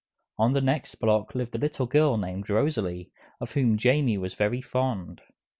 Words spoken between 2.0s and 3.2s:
named Rosalie,